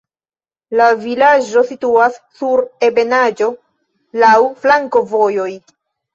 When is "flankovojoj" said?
4.67-5.49